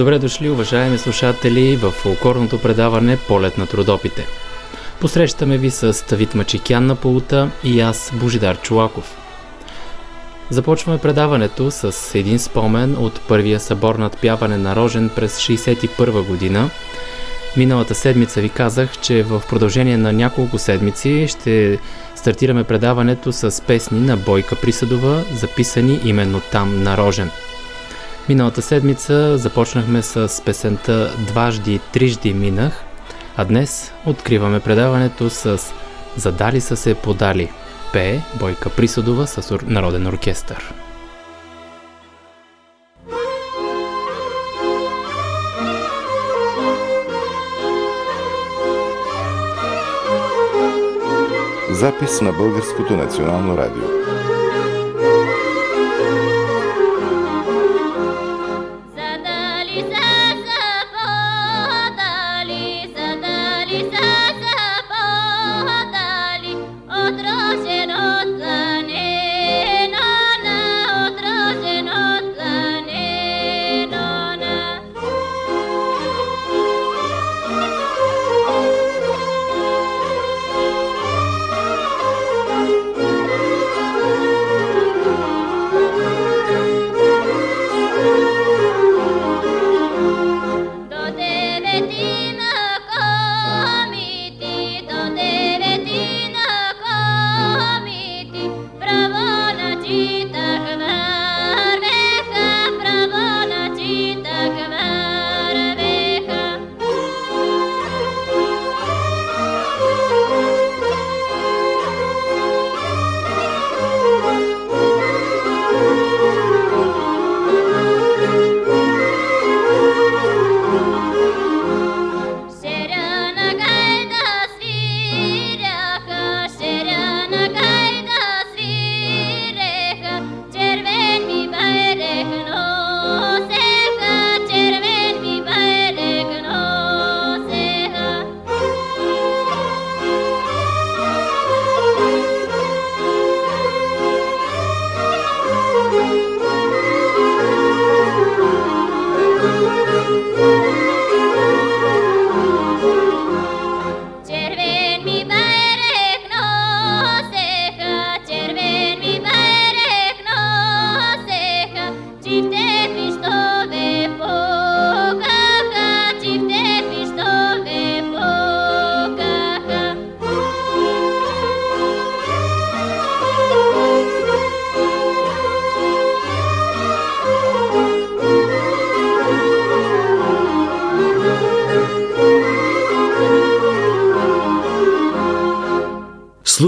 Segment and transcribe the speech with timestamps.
[0.00, 4.26] Добре дошли, уважаеми слушатели, в фолклорното предаване Полет на трудопите.
[5.00, 9.16] Посрещаме ви с Тавит Мачикян на полута и аз, Божидар Чулаков.
[10.50, 16.70] Започваме предаването с един спомен от първия събор над пяване на Рожен през 61 година.
[17.56, 21.78] Миналата седмица ви казах, че в продължение на няколко седмици ще
[22.16, 27.30] стартираме предаването с песни на Бойка Присъдова, записани именно там на Рожен–
[28.28, 32.84] Миналата седмица започнахме с песента Дважди и трижди минах,
[33.36, 35.58] а днес откриваме предаването с
[36.16, 37.52] Задали са се подали.
[37.92, 40.74] Пее Бойка Присудова с Народен оркестър.
[51.70, 53.99] Запис на Българското национално радио.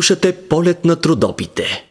[0.03, 1.85] Слушате полет на трудопите.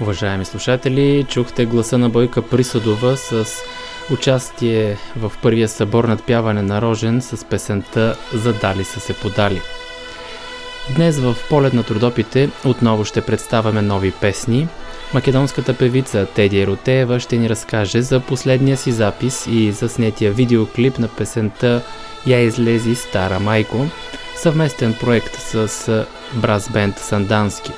[0.00, 3.46] Уважаеми слушатели, чухте гласа на Бойка Присъдова с
[4.12, 9.60] участие в първия събор над пяване на Рожен с песента Задали са се подали.
[10.96, 14.68] Днес в полет на трудопите отново ще представяме нови песни.
[15.14, 20.98] Македонската певица Теди Еротеева ще ни разкаже за последния си запис и за снетия видеоклип
[20.98, 21.82] на песента
[22.26, 23.86] я излези Стара Майко,
[24.36, 27.72] съвместен проект с Брас Бенд Сандански.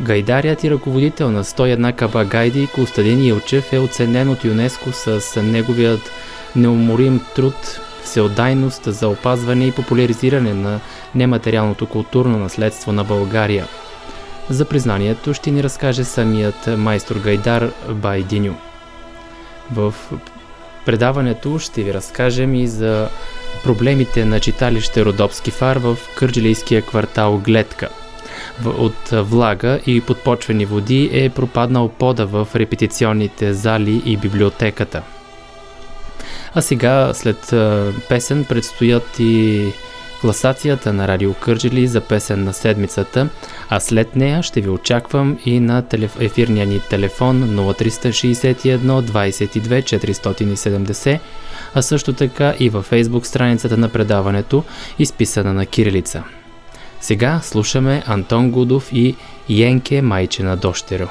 [0.00, 6.10] Гайдарият и ръководител на 101 каба гайди Костадин Илчев е оценен от ЮНЕСКО с неговият
[6.56, 10.80] неуморим труд, всеотдайност за опазване и популяризиране на
[11.14, 13.66] нематериалното културно наследство на България.
[14.50, 18.54] За признанието ще ни разкаже самият майстор Гайдар Байдиню.
[19.72, 19.94] В
[20.86, 23.08] предаването ще ви разкажем и за
[23.64, 27.88] проблемите на читалище Родопски фар в кърджилийския квартал Гледка.
[28.64, 35.02] От влага и подпочвени води е пропаднал пода в репетиционните зали и библиотеката.
[36.54, 37.54] А сега, след
[38.08, 39.66] песен, предстоят и
[40.22, 43.28] класацията на Радио Кърджили за песен на седмицата,
[43.68, 45.82] а след нея ще ви очаквам и на
[46.20, 51.18] ефирния ни телефон 0361 22 470,
[51.74, 54.64] а също така и във фейсбук страницата на предаването,
[54.98, 56.22] изписана на кирилица.
[57.00, 59.16] Сега слушаме Антон Гудов и
[59.48, 61.08] Йенке Майчена Дощеро.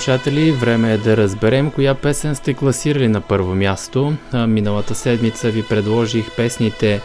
[0.00, 4.12] Слушатели, време е да разберем коя песен сте класирали на първо място.
[4.46, 7.00] Миналата седмица ви предложих песните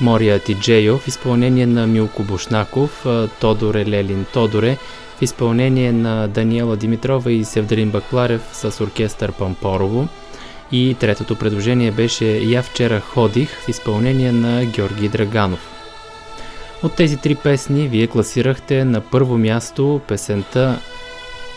[0.00, 3.06] Мория Тиджейо в изпълнение на Милко Бушнаков,
[3.40, 4.76] Тодоре Лелин Тодоре
[5.18, 10.08] в изпълнение на Даниела Димитрова и Севдарин Бакларев с оркестър Пампорово.
[10.72, 15.70] И третото предложение беше Я вчера ходих в изпълнение на Георги Драганов.
[16.82, 20.78] От тези три песни вие класирахте на първо място песента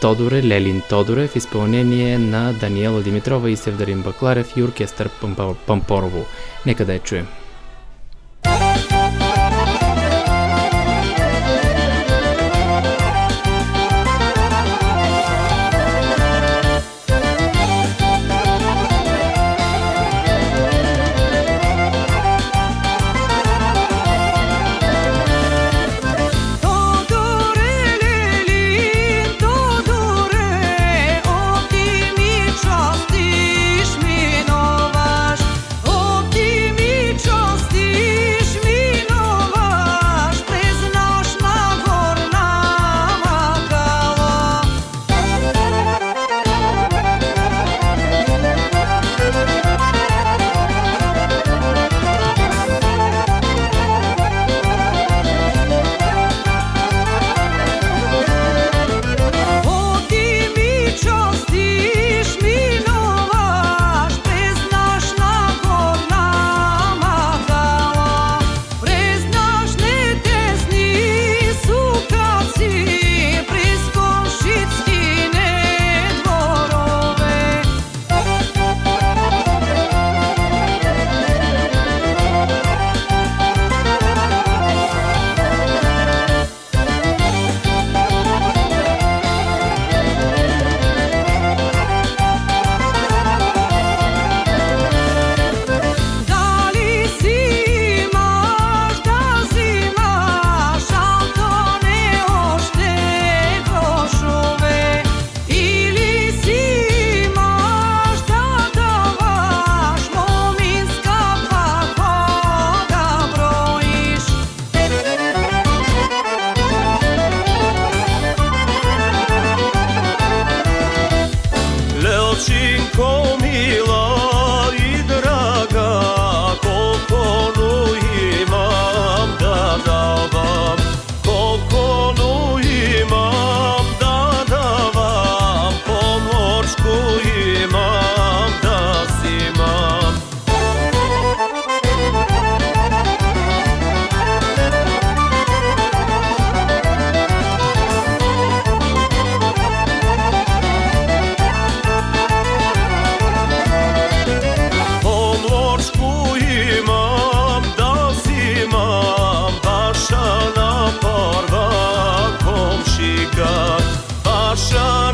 [0.01, 5.09] Тодоре, Лелин Тодоре в изпълнение на Даниела Димитрова и Севдарин Бакларев и оркестър
[5.67, 6.25] Пампорово.
[6.65, 7.27] Нека да я чуем.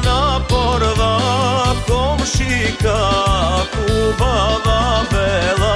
[0.05, 1.13] na porva
[1.87, 2.99] komšika
[3.73, 5.75] kubava vela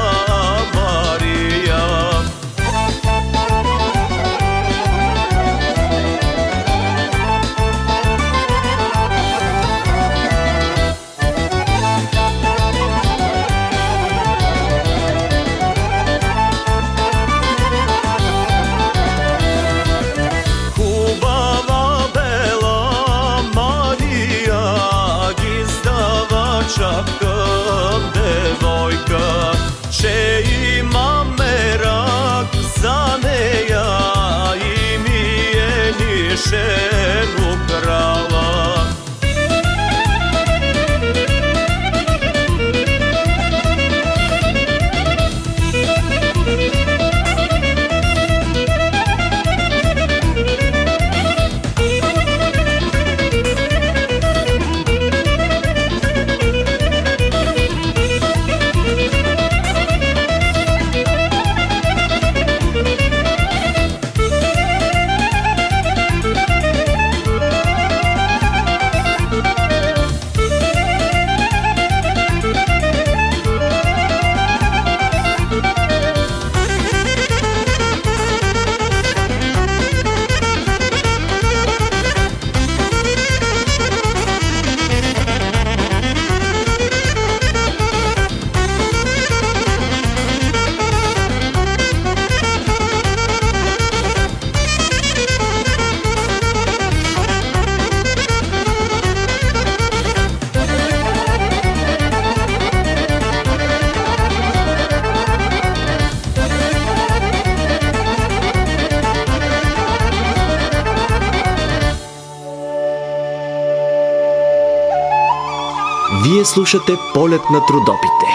[116.54, 118.26] слушате полет на трудопите.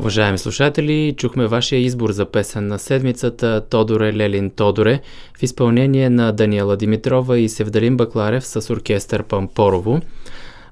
[0.00, 5.00] Уважаеми слушатели, чухме вашия избор за песен на седмицата Тодоре Лелин Тодоре
[5.38, 10.00] в изпълнение на Даниела Димитрова и Севдалин Бакларев с оркестър Пампорово.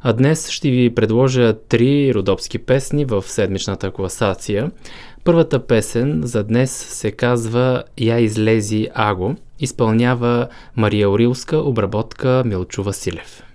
[0.02, 4.71] А днес ще ви предложа три родопски песни в седмичната класация.
[5.25, 13.51] Първата песен за днес се казва Я излези Аго, изпълнява Мария Орилска, обработка Милчо Василев.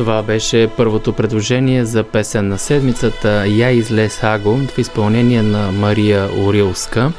[0.00, 6.28] Това беше първото предложение за песен на седмицата Я излез Аго в изпълнение на Мария
[6.38, 7.12] Орилска.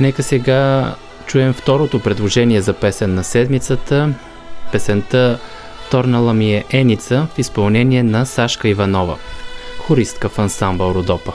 [0.00, 0.94] Нека сега
[1.26, 4.08] чуем второто предложение за песен на седмицата.
[4.72, 5.38] Песента
[5.90, 9.16] Торнала ми е Еница в изпълнение на Сашка Иванова,
[9.78, 11.32] хористка в ансамбъл Родопа.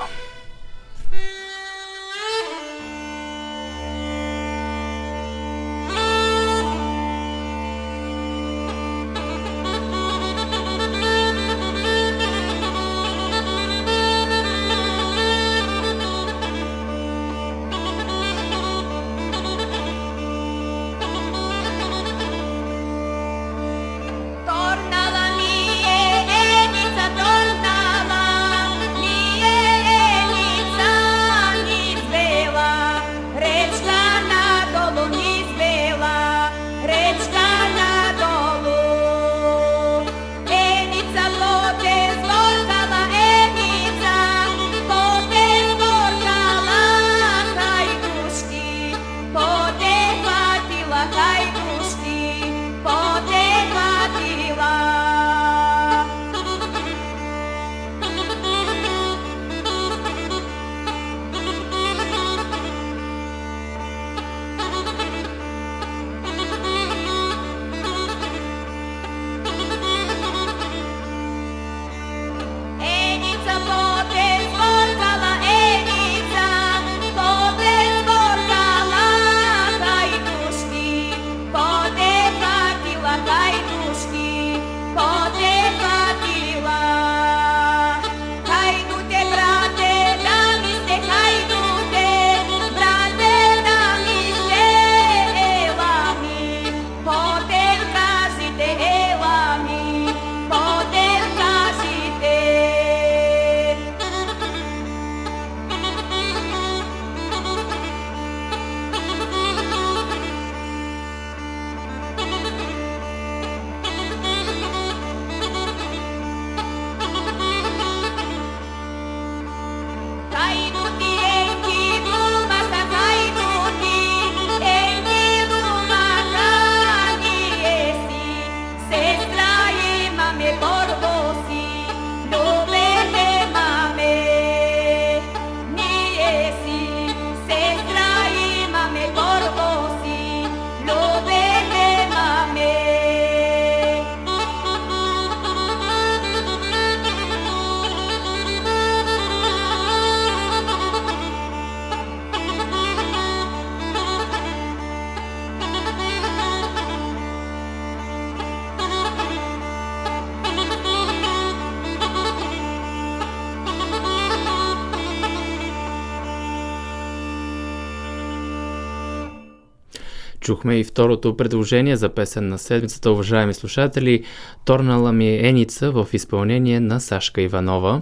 [170.47, 174.23] Чухме и второто предложение за песен на седмицата, уважаеми слушатели.
[174.65, 178.01] Торнала ми е Еница в изпълнение на Сашка Иванова.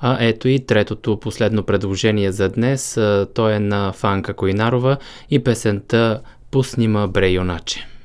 [0.00, 2.94] А ето и третото последно предложение за днес.
[3.34, 4.96] То е на Фанка Койнарова
[5.30, 6.20] и песента
[6.50, 7.80] Пуснима Брейоначе.
[7.80, 7.97] Вие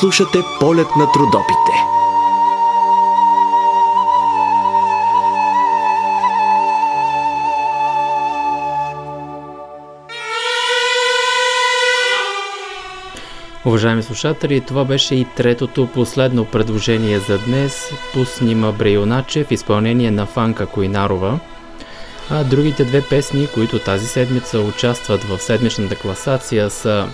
[0.00, 1.72] слушате полет на трудопите.
[13.64, 20.10] Уважаеми слушатели, това беше и третото последно предложение за днес по снима Брейоначе в изпълнение
[20.10, 21.38] на Фанка Койнарова.
[22.30, 27.08] А другите две песни, които тази седмица участват в седмичната класация са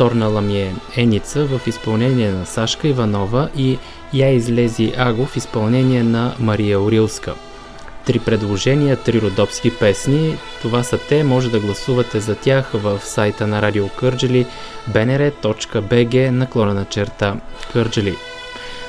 [0.00, 3.78] Торнала ми е Еница в изпълнение на Сашка Иванова и
[4.12, 7.34] Я излези Аго в изпълнение на Мария Орилска.
[8.06, 10.36] Три предложения, три родопски песни.
[10.62, 14.46] Това са те, може да гласувате за тях в сайта на Радио Кърджели
[14.90, 17.36] bnr.bg наклона на черта
[17.72, 18.16] Кърджели.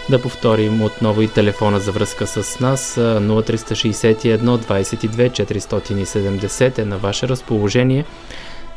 [0.10, 7.28] Да повторим отново и телефона за връзка с нас 0361 22 470 е на ваше
[7.28, 8.06] разположение.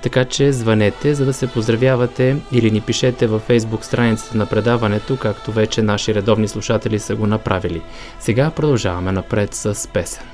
[0.05, 5.17] Така че звънете, за да се поздравявате или ни пишете във фейсбук страницата на предаването,
[5.17, 7.83] както вече наши редовни слушатели са го направили.
[8.21, 10.34] Сега продължаваме напред с песен.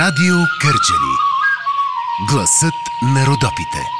[0.00, 1.16] Радио Кърджали.
[2.28, 3.99] Гласът на Родопите.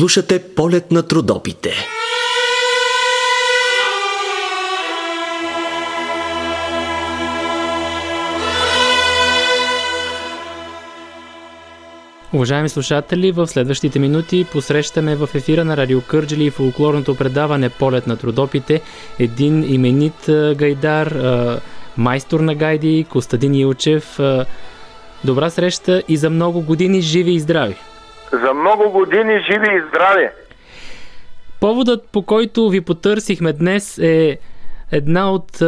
[0.00, 1.74] Слушате полет на трудопите.
[12.32, 18.06] Уважаеми слушатели, в следващите минути посрещаме в ефира на Радио Кърджели и фолклорното предаване Полет
[18.06, 18.80] на трудопите
[19.18, 21.20] един именит гайдар,
[21.96, 24.18] майстор на гайди Костадин Илчев.
[25.24, 27.76] Добра среща и за много години живи и здрави!
[28.32, 30.28] За много години живи и здрави!
[31.60, 34.38] Поводът, по който ви потърсихме днес е
[34.92, 35.66] една от а,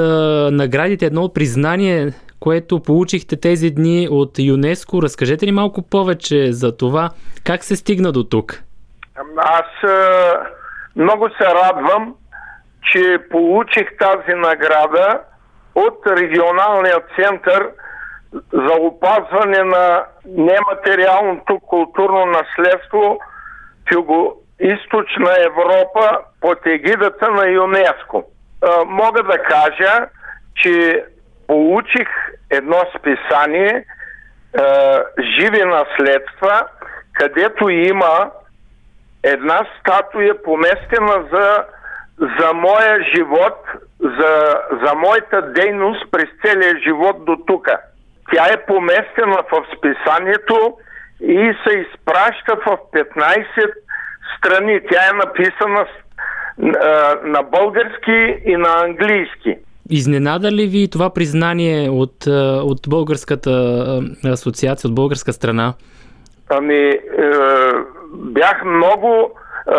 [0.53, 5.03] наградите, едно от признание, което получихте тези дни от ЮНЕСКО.
[5.03, 7.11] Разкажете ли малко повече за това?
[7.45, 8.63] Как се стигна до тук?
[9.37, 10.33] Аз а,
[10.97, 12.15] много се радвам,
[12.93, 15.21] че получих тази награда
[15.75, 17.71] от регионалния център
[18.53, 23.19] за опазване на нематериалното културно наследство
[23.87, 28.25] в Юго-Источна Европа под егидата на ЮНЕСКО.
[28.87, 30.07] Мога да кажа,
[30.57, 31.05] че
[31.47, 32.09] получих
[32.51, 33.85] едно списание
[35.21, 36.67] Живи наследства,
[37.13, 38.31] където има
[39.23, 41.65] една статуя поместена за,
[42.21, 43.59] за моя живот,
[44.01, 47.69] за, за моята дейност през целия живот до тук.
[48.31, 50.77] Тя е поместена в списанието
[51.21, 53.73] и се изпраща в 15
[54.37, 54.81] страни.
[54.91, 55.87] Тя е написана
[57.25, 59.57] на български и на английски.
[59.91, 62.27] Изненада ли ви това признание от,
[62.63, 63.51] от българската
[64.25, 65.75] асоциация, от българска страна?
[66.49, 67.01] Ами, е,
[68.15, 69.73] бях много е,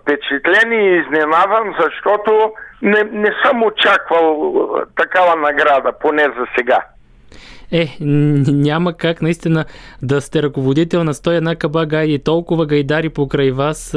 [0.00, 4.54] впечатлен и изненадан, защото не, не съм очаквал
[4.96, 6.78] такава награда, поне за сега.
[7.72, 9.64] Е, няма как наистина
[10.02, 13.96] да сте ръководител на 101 каба гайди, толкова гайдари покрай вас,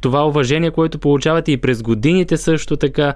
[0.00, 3.14] това уважение, което получавате и през годините също така.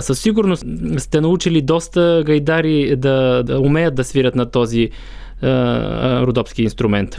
[0.00, 0.64] Със сигурност
[0.98, 4.90] сте научили доста гайдари да, да умеят да свират на този
[5.42, 7.10] а, родопски инструмент.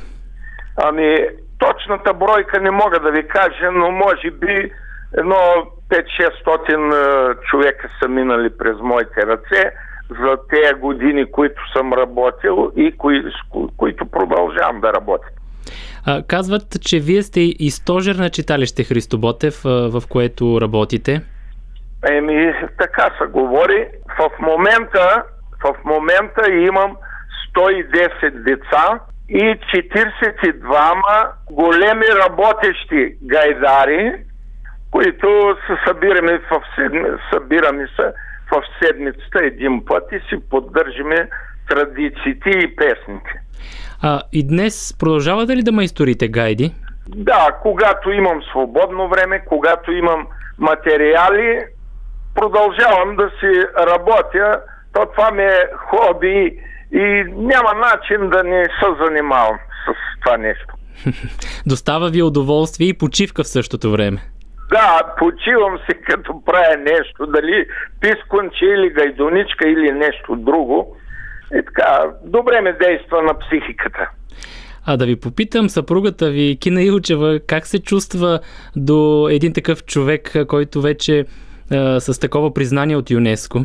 [0.77, 1.17] Ами,
[1.57, 4.71] точната бройка не мога да ви кажа, но може би
[5.17, 5.36] едно
[5.89, 9.71] 5-600 човека са минали през моите ръце
[10.20, 13.24] за тези години, които съм работил и кои,
[13.78, 15.28] които продължавам да работя.
[16.05, 21.22] А, казват, че вие сте и стожер на читалище Христо Ботев, в което работите.
[22.09, 23.88] Еми, така се говори.
[24.20, 25.24] В момента,
[25.64, 26.97] в момента имам
[27.55, 28.99] 110 деца
[29.30, 34.14] и 42 големи работещи гайдари,
[34.91, 38.14] които се събираме в седми, събираме се
[38.52, 41.30] в седмицата един път и си поддържаме
[41.70, 43.41] традициите и песните.
[44.02, 46.76] А, и днес продължавате ли да майсторите гайди?
[47.08, 50.28] Да, когато имам свободно време, когато имам
[50.58, 51.66] материали,
[52.36, 54.60] продължавам да си работя.
[54.93, 56.60] То това ми е хоби
[56.91, 60.74] и няма начин да не се занимавам с това нещо.
[61.66, 64.30] Достава ви удоволствие и почивка в същото време.
[64.72, 67.65] Да, почивам се като правя нещо, дали
[68.01, 70.97] писконче или гайдоничка или нещо друго.
[71.53, 74.09] И така, добре ме действа на психиката.
[74.86, 78.39] А да ви попитам, съпругата ви, Кина Илчева, как се чувства
[78.76, 81.26] до един такъв човек, който вече е,
[81.99, 83.59] с такова признание от ЮНЕСКо?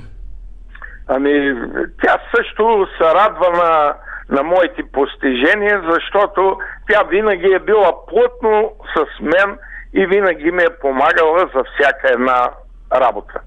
[1.09, 1.55] Ами,
[2.03, 3.95] тя също се радва на,
[4.37, 6.59] на моите постижения, защото
[6.91, 9.59] тя винаги е била плътно с мен
[9.97, 12.51] и винаги ми е помагала за всяка една
[12.93, 13.41] работа.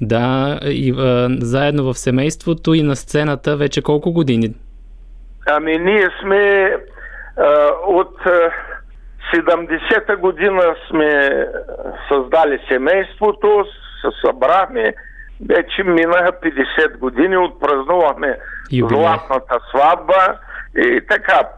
[0.00, 4.54] Да, и а, заедно в семейството и на сцената вече колко години?
[5.46, 6.72] Ами ние сме
[7.36, 8.16] а, от
[9.34, 11.30] 70-та година сме
[12.08, 13.64] създали семейството,
[14.00, 14.94] се събрахме,
[15.48, 18.38] вече минаха 50 години, отпразнувахме
[18.72, 20.38] златната сватба
[20.76, 21.48] и така.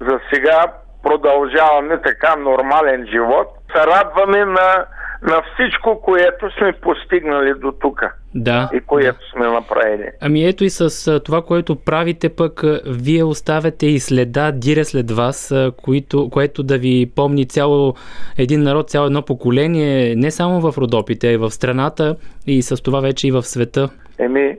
[0.00, 0.66] За сега
[1.02, 3.48] продължаваме така нормален живот.
[3.76, 4.84] Се радваме на,
[5.22, 8.02] на всичко, което сме постигнали до тук.
[8.34, 8.70] Да.
[8.72, 10.10] И което сме направили.
[10.20, 15.54] Ами ето и с това, което правите пък, вие оставяте и следа, дире след вас,
[15.84, 17.94] което, което да ви помни цяло
[18.38, 22.82] един народ, цяло едно поколение, не само в Родопите, а и в страната и с
[22.82, 23.88] това вече и в света.
[24.18, 24.56] Еми,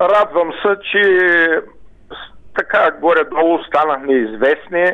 [0.00, 1.02] радвам се, че
[2.56, 4.86] така горе-долу станахме известни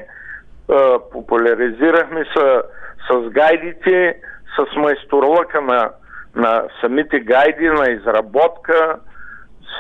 [1.13, 2.63] популяризирахме с,
[3.11, 4.17] с гайдите,
[4.57, 5.91] с майсторлъка на,
[6.37, 8.97] на самите гайди, на изработка,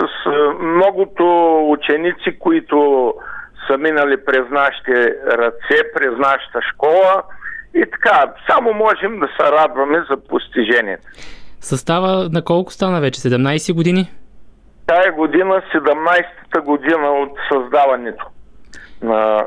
[0.00, 0.30] с
[0.60, 3.14] многото ученици, които
[3.66, 7.22] са минали през нашите ръце, през нашата школа
[7.74, 11.02] И така, само можем да се радваме за постижението.
[11.60, 13.20] Състава на колко стана вече?
[13.20, 14.10] 17 години?
[14.86, 18.26] Тая година, 17-та година от създаването
[19.02, 19.46] на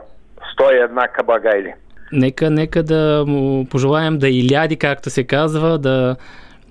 [0.59, 1.73] 101 Кабагайли.
[2.11, 6.15] Нека, нека да му пожелаем да иляди, както се казва, да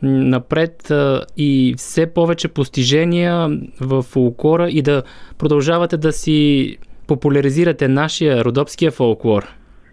[0.03, 0.93] напред
[1.37, 3.49] и все повече постижения
[3.81, 5.03] в фолклора и да
[5.39, 6.78] продължавате да си
[7.09, 9.43] популяризирате нашия родопския фолклор.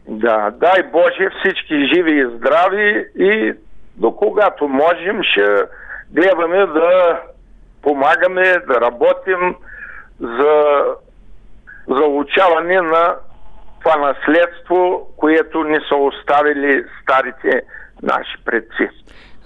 [0.08, 3.54] Да, дай Боже всички живи и здрави и
[3.96, 5.62] до когато можем ще
[6.12, 7.20] гледаме да
[7.82, 9.56] помагаме, да работим
[10.20, 10.84] за
[11.88, 13.16] заучаване на
[13.80, 17.62] това наследство, което ни са оставили старите
[18.04, 18.90] наши предци.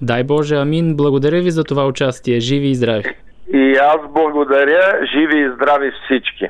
[0.01, 0.95] Дай Боже, амин.
[0.95, 2.39] Благодаря ви за това участие.
[2.39, 3.03] Живи и здрави.
[3.53, 6.47] И аз благодаря, живи и здрави всички.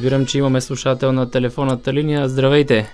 [0.00, 2.28] Разбирам, че имаме слушател на телефонната линия.
[2.28, 2.90] Здравейте!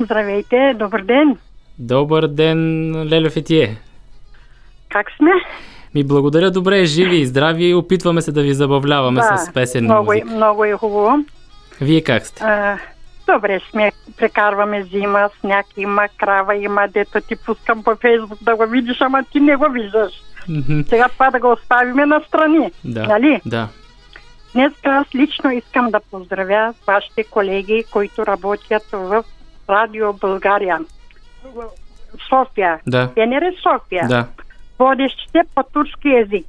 [0.00, 1.36] Здравейте, добър ден!
[1.78, 3.76] Добър ден, Лелев и тие!
[4.88, 5.30] Как сме?
[5.94, 7.74] Ми благодаря добре, живи и здрави.
[7.74, 10.26] Опитваме се да ви забавляваме да, с песен много, музика.
[10.26, 11.24] Много е хубаво.
[11.80, 12.44] Вие как сте?
[12.44, 12.78] А,
[13.26, 18.66] Добре, сме, прекарваме зима, сняг има, крава има, дето ти пускам по фейсбук да го
[18.66, 20.12] видиш, ама ти не го виждаш.
[20.88, 22.70] Сега това да го оставиме на страни.
[22.84, 23.02] Да.
[23.02, 23.40] Нали?
[23.46, 23.68] Да.
[24.58, 29.24] Днес аз лично искам да поздравя вашите колеги, които работят в
[29.68, 30.78] Радио България.
[32.28, 32.80] София.
[32.86, 33.10] Да.
[33.14, 34.08] БНР София.
[34.08, 34.28] Да.
[34.78, 36.46] Водещите по турски язик.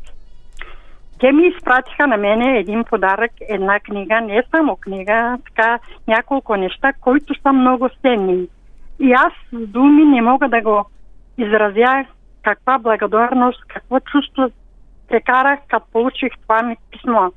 [1.20, 6.94] Те ми изпратиха на мене един подарък, една книга, не само книга, така няколко неща,
[7.02, 8.48] които са много ценни.
[9.00, 10.86] И аз с думи не мога да го
[11.38, 12.06] изразя
[12.44, 14.50] каква благодарност, какво чувство
[15.10, 17.30] прекарах, като получих това ми писмо.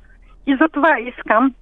[0.47, 1.53] И затова искам,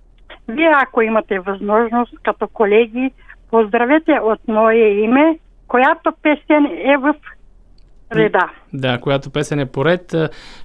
[0.48, 3.12] вие ако имате възможност, като колеги,
[3.52, 7.16] поздравете от мое име, която песен е в
[8.14, 8.49] реда.
[8.74, 10.05] Да, която песен е поред.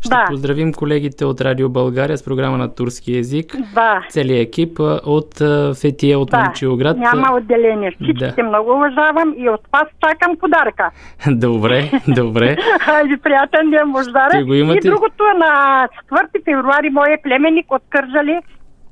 [0.01, 0.25] Ще Да.
[0.29, 3.57] поздравим колегите от Радио България с програма на турски язик.
[3.75, 4.07] Да.
[4.11, 4.71] Целият екип
[5.07, 5.35] от
[5.75, 6.97] Фетия от Да, Момчилград.
[6.97, 7.91] няма отделение.
[7.93, 8.43] Всичките Да.
[8.45, 10.91] много уважавам и от вас чакам подаръка.
[11.29, 12.57] Добре, добре.
[12.81, 14.31] Хайде, приятен ден, Бождаре.
[14.33, 14.79] Ти го имате?
[14.79, 18.39] И другото на 4 февруари моят племенник от Кържали,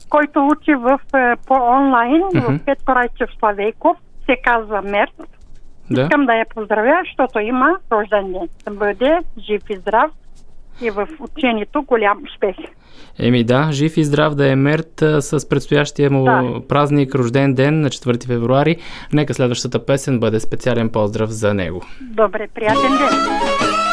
[0.09, 2.41] който учи в, е, по онлайн Мгм.
[2.41, 3.97] в Петко Райчев Славейков,
[4.27, 5.13] се казва Мерт.
[5.91, 6.03] Да.
[6.03, 8.49] Искам да я поздравя, защото има рожден ден.
[8.65, 10.11] Да бъде жив и здрав
[10.83, 12.57] и в учението голям успех.
[13.19, 16.61] Еми да, жив и здрав да е Мерт с предстоящия му Да.
[16.69, 18.77] празник, рожден ден на 4 февруари.
[19.13, 21.83] Нека следващата песен бъде специален поздрав за него.
[22.01, 23.84] Добре, приятен ден.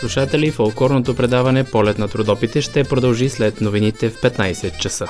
[0.00, 5.06] Слушатели, фолклорното предаване Полет на трудопите ще продължи след новините в 15 часа.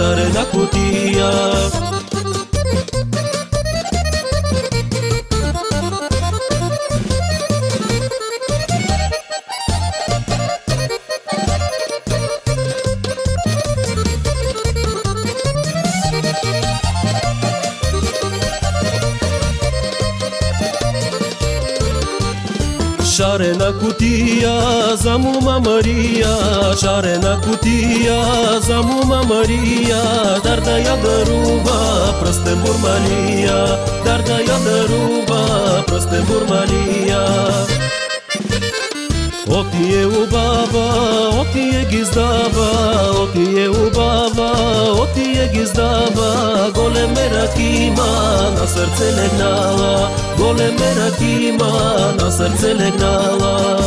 [0.00, 0.89] ușoară, n-a putit
[32.19, 37.25] дарува пръстен бурмалия, дар да я дарува пръстен бурмалия.
[39.47, 42.69] Отие убава, отие ги издава,
[43.23, 44.51] отие убава,
[45.01, 53.79] отие ги издава, голем мерак има на сърце легнала, голем мерак има на сърце легнала.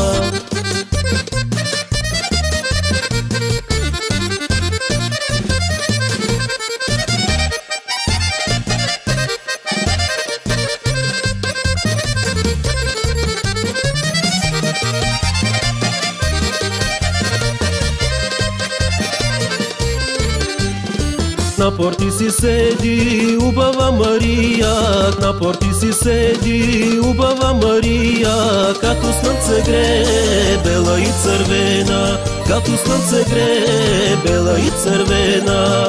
[21.64, 24.76] На порти си седи убава Мария,
[25.22, 34.16] на порти си седи убава Мария, като слънце грее бела и цървена, като слънце грее
[34.26, 35.88] бела и цървена.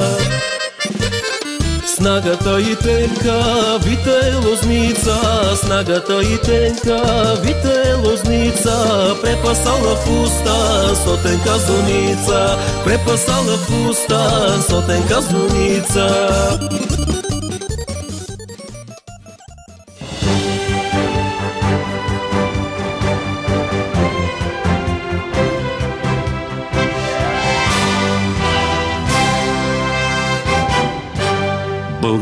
[2.05, 5.17] Снагата и тенка, вита е лозница,
[5.57, 7.01] снагата и тенка,
[7.43, 16.09] вита е лозница, препасала в уста сотенка зуница, препасала в уста сотенка зуница.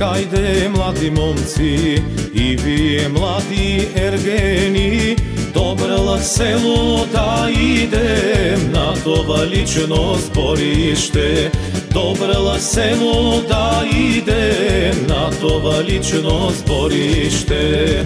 [0.00, 2.02] Hajde, mladi momci
[2.34, 5.16] i vi mladi ergeni
[5.54, 11.50] Dobrala selo da idem na to valično zborište
[11.94, 18.04] Dobrala selo da idem na to valično zborište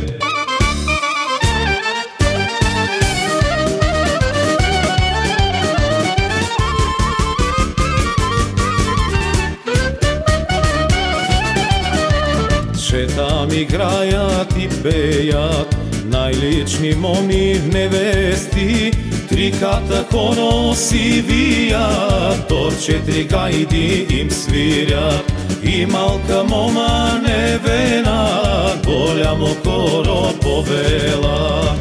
[13.55, 15.76] играят и пеят.
[16.05, 18.92] Най-лични моми невести
[19.34, 22.48] Триката коноси вият.
[22.48, 25.32] Тор четири гайди им свирят.
[25.64, 31.76] И малка мома невена, голямо хоро повела.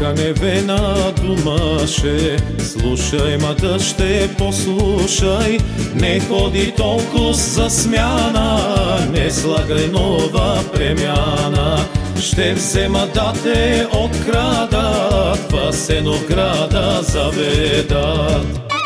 [0.00, 5.60] Майка невена думаше, слушай, мата ще послушай,
[5.94, 8.60] не ходи толкова за смяна,
[9.12, 11.78] не слагай нова премяна.
[12.20, 18.77] Ще взема да те открадат, в сенограда заведат.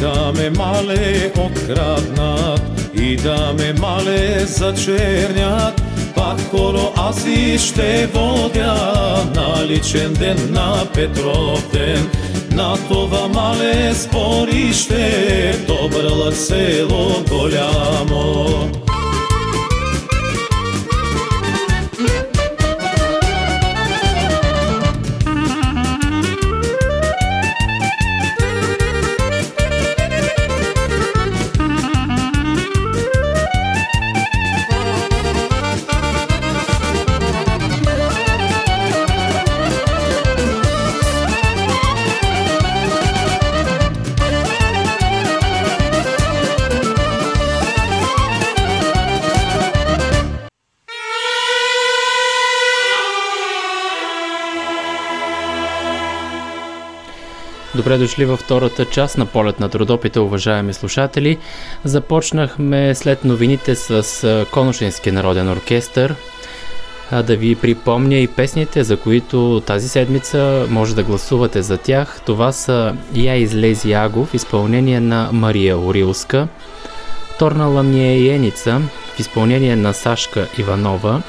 [0.00, 5.82] Да ме мале откраднат, и да ме мале зачернят,
[6.14, 8.74] пак хоро аз и ще водя
[9.34, 12.10] на личен ден на Петров ден.
[12.50, 18.70] На това мале спорище, добрала село голямо.
[57.84, 61.38] Добре дошли във втората част на полет на трудопите, уважаеми слушатели.
[61.84, 66.14] Започнахме след новините с Коношински народен оркестър.
[67.10, 72.20] А да ви припомня и песните, за които тази седмица може да гласувате за тях.
[72.26, 76.48] Това са Я излези Ягов в изпълнение на Мария Орилска,
[77.38, 78.80] Торнала ми е Еница
[79.16, 81.22] в изпълнение на Сашка Иванова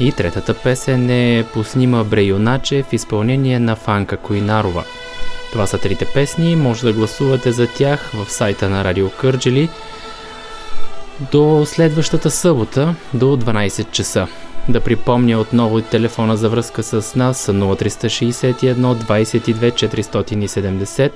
[0.00, 4.84] и третата песен е Поснима Бреюначе в изпълнение на Фанка Койнарова.
[5.54, 9.68] Това са трите песни, може да гласувате за тях в сайта на Радио Кърджели
[11.32, 14.26] до следващата събота до 12 часа.
[14.68, 21.12] Да припомня отново телефона за връзка с нас 0361 22 470.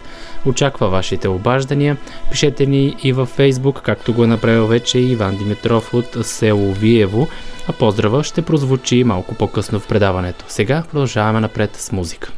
[0.47, 1.97] Очаква вашите обаждания.
[2.31, 7.29] Пишете ни и във Фейсбук, както го е направил вече Иван Димитров от село Виево.
[7.69, 10.45] А поздрава ще прозвучи малко по-късно в предаването.
[10.49, 12.33] Сега продължаваме напред с музика.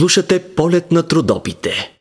[0.00, 1.99] Слушате полет на трудопите.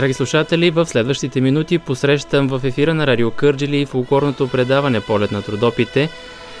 [0.00, 5.42] Драги слушатели, в следващите минути посрещам в ефира на Радио Кърджили фулкорното предаване Полет на
[5.42, 6.08] трудопите.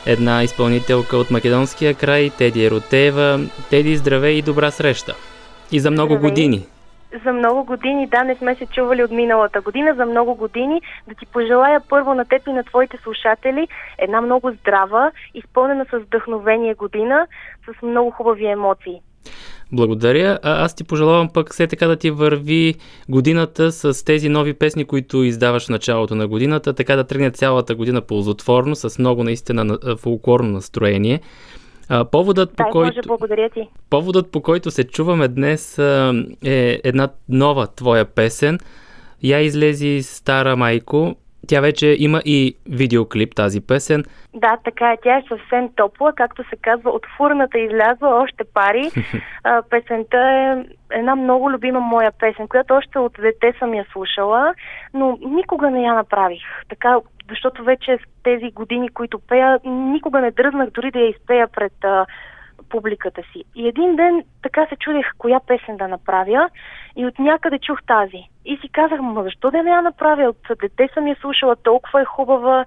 [0.06, 3.40] Една изпълнителка от македонския край, Теди Еротеева.
[3.70, 5.14] Теди, здравей и добра среща.
[5.72, 6.30] И за много Здравей.
[6.30, 6.66] години.
[7.24, 11.14] За много години, да, не сме се чували от миналата година, за много години да
[11.14, 13.68] ти пожелая първо на теб и на твоите слушатели
[13.98, 17.26] една много здрава, изпълнена с вдъхновение година,
[17.66, 19.00] с много хубави емоции.
[19.72, 20.38] Благодаря.
[20.42, 22.74] А, аз ти пожелавам пък все така да ти върви
[23.08, 27.74] годината с тези нови песни, които издаваш в началото на годината, така да тръгне цялата
[27.74, 31.20] година ползотворно, с много наистина фолклорно настроение.
[31.88, 33.68] А, поводът, по Дай, който, Боже, благодаря ти.
[33.90, 35.78] поводът, по който се чуваме днес
[36.44, 38.58] е една нова твоя песен.
[39.22, 41.16] Я излези стара майко.
[41.50, 44.04] Тя вече има и видеоклип тази песен.
[44.34, 44.96] Да, така е.
[45.02, 48.90] Тя е съвсем топла, както се казва, от фурната излязва още пари.
[49.70, 50.64] песента е
[50.98, 54.54] една много любима моя песен, която още от дете съм я слушала,
[54.94, 56.42] но никога не я направих.
[56.68, 56.96] Така,
[57.28, 61.84] защото вече в тези години, които пея, никога не дръзнах дори да я изпея пред
[61.84, 62.06] а,
[62.68, 63.44] публиката си.
[63.56, 66.50] И един ден така се чудех коя песен да направя
[66.96, 68.22] и от някъде чух тази.
[68.44, 70.28] И си казах, ма защо да не я направя?
[70.28, 72.64] От дете съм я слушала, толкова е хубава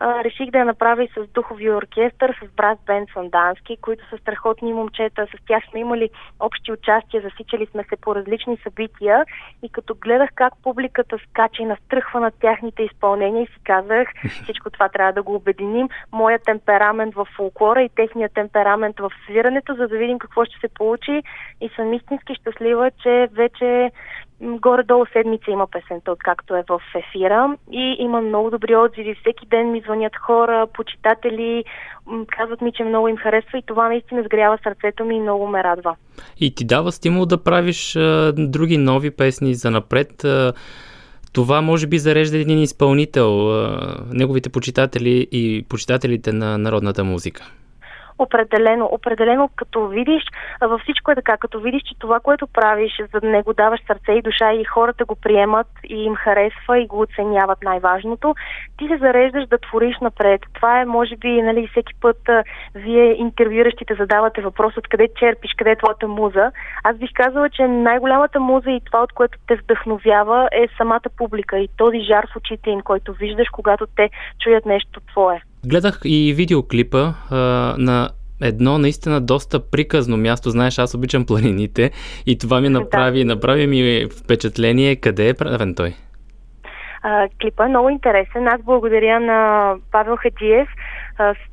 [0.00, 4.18] а, реших да я направя и с духови оркестър, с брат Бен Сандански, които са
[4.18, 5.26] страхотни момчета.
[5.26, 9.24] С тях сме имали общи участия, засичали сме се по различни събития
[9.62, 14.08] и като гледах как публиката скача и настръхва на тяхните изпълнения и си казах,
[14.42, 15.88] всичко това трябва да го обединим.
[16.12, 20.74] Моя темперамент в фолклора и техния темперамент в свирането, за да видим какво ще се
[20.74, 21.22] получи
[21.60, 23.90] и съм истински щастлива, че вече
[24.44, 29.14] горе-долу седмица има песента, откакто е в ефира и има много добри отзиви.
[29.14, 31.64] Всеки ден ми звънят хора, почитатели,
[32.38, 35.64] казват ми, че много им харесва и това наистина сгрява сърцето ми и много ме
[35.64, 35.96] радва.
[36.40, 40.24] И ти дава стимул да правиш а, други нови песни за напред.
[41.32, 47.50] Това може би зарежда един изпълнител, а, неговите почитатели и почитателите на народната музика.
[48.18, 50.22] Определено, определено, като видиш,
[50.60, 54.22] във всичко е така, като видиш, че това, което правиш, за него даваш сърце и
[54.22, 58.34] душа и хората го приемат и им харесва и го оценяват най-важното,
[58.78, 60.40] ти се зареждаш да твориш напред.
[60.52, 62.30] Това е, може би, нали, всеки път
[62.74, 66.52] вие интервюиращите задавате въпрос откъде черпиш, къде е твоята муза.
[66.84, 71.58] Аз бих казала, че най-голямата муза и това, от което те вдъхновява, е самата публика
[71.58, 74.10] и този жар в очите им, който виждаш, когато те
[74.40, 75.42] чуят нещо твое.
[75.66, 77.36] Гледах и видеоклипа а,
[77.78, 78.10] на
[78.42, 80.50] едно наистина доста приказно място.
[80.50, 81.90] Знаеш, аз обичам планините
[82.26, 83.34] и това ми направи, да.
[83.34, 85.94] направи ми впечатление къде е правен той.
[87.02, 88.48] А, клипа е много интересен.
[88.48, 90.68] Аз благодаря на Павел Хаджиев,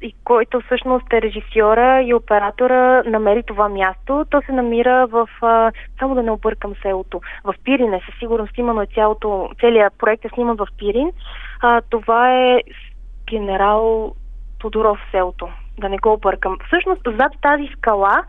[0.02, 4.26] и който всъщност е режисьора и оператора намери това място.
[4.30, 5.28] То се намира в,
[6.00, 8.02] само да не объркам селото, в Пирине.
[8.06, 11.12] Със сигурност имано е цялото, целият проект е сниман в Пирин.
[11.90, 12.62] Това е
[13.32, 14.12] генерал
[14.60, 16.58] Тодоров селото, да не го объркам.
[16.68, 18.24] Всъщност, зад тази скала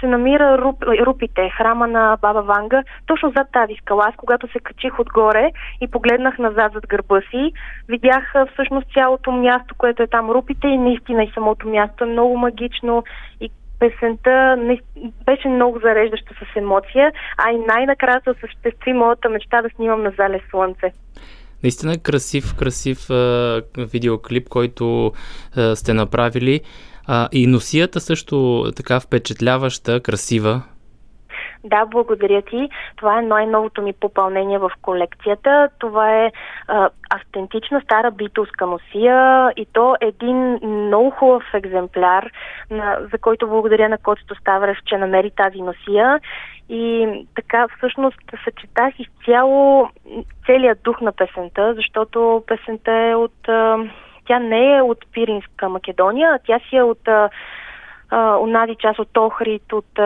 [0.00, 2.82] се намира руп, Рупите, храма на Баба Ванга.
[3.06, 5.50] Точно зад тази скала, аз когато се качих отгоре
[5.80, 7.52] и погледнах назад зад гърба си,
[7.88, 12.38] видях всъщност цялото място, което е там Рупите и наистина и самото място е много
[12.38, 13.04] магично
[13.40, 14.80] и песента не,
[15.26, 20.10] беше много зареждаща с емоция, а и най-накрая се осъществи моята мечта да снимам на
[20.10, 20.92] зале слънце.
[21.62, 25.12] Наистина красив, красив а, видеоклип, който
[25.56, 26.60] а, сте направили.
[27.04, 30.62] А, и носията също така впечатляваща, красива.
[31.64, 32.68] Да, благодаря ти.
[32.96, 35.68] Това е най-новото ми попълнение в колекцията.
[35.78, 36.32] Това е
[36.68, 42.30] а, автентична стара битулска носия и то един много хубав екземпляр,
[42.70, 46.20] на, за който благодаря на Котито Ставрев, че намери тази носия.
[46.68, 49.88] И така всъщност съчетах изцяло
[50.46, 53.48] целият дух на песента, защото песента е от...
[53.48, 53.78] А,
[54.26, 57.30] тя не е от Пиринска Македония, а тя си е от а,
[58.16, 59.98] онази част от Охрид, от,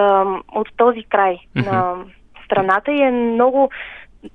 [0.55, 1.73] от този край mm-hmm.
[1.73, 1.95] на
[2.45, 3.71] страната и е много...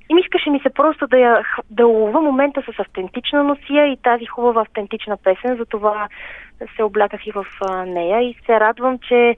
[0.10, 3.98] И ми искаше ми се просто да, я, да улова момента с автентична носия и
[3.98, 6.08] тази хубава автентична песен, затова
[6.76, 7.46] се обляках и в
[7.86, 9.36] нея и се радвам, че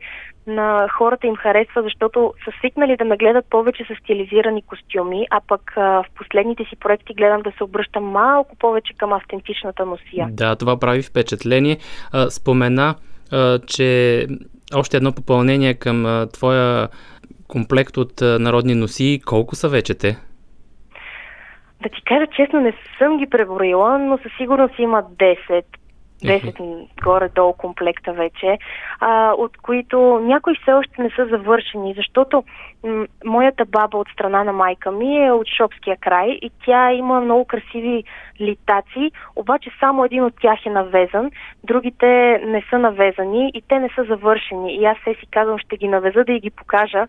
[0.47, 5.41] на хората им харесва, защото са свикнали да ме гледат повече с стилизирани костюми, а
[5.47, 10.27] пък а, в последните си проекти гледам да се обръщам малко повече към автентичната носия.
[10.31, 11.77] Да, това прави впечатление.
[12.13, 12.95] А, спомена,
[13.67, 14.27] че
[14.75, 16.87] още едно попълнение към твоя
[17.47, 19.21] комплект от народни носи.
[19.25, 20.17] Колко са вече те?
[21.83, 25.63] Да ти кажа честно, не съм ги преброила, но със сигурност има 10.
[26.23, 28.57] 10 горе-долу комплекта вече,
[28.99, 32.43] а, от които някои все още не са завършени, защото
[32.83, 37.21] м- моята баба от страна на майка ми е от Шопския край и тя има
[37.21, 38.03] много красиви
[38.41, 41.31] литаци, обаче само един от тях е навезан,
[41.63, 44.75] другите не са навезани и те не са завършени.
[44.75, 47.07] И аз се си казвам, ще ги навеза да и ги покажа,